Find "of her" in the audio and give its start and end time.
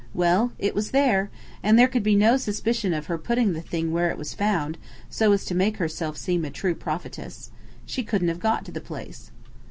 2.91-3.19